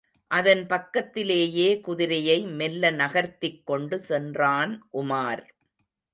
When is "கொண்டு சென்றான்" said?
3.65-4.73